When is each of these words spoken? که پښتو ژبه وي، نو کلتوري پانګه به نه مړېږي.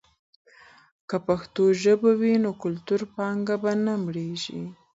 که 1.09 1.17
پښتو 1.27 1.63
ژبه 1.81 2.11
وي، 2.19 2.33
نو 2.43 2.51
کلتوري 2.63 3.07
پانګه 3.15 3.55
به 3.61 3.71
نه 3.85 3.93
مړېږي. 4.03 4.61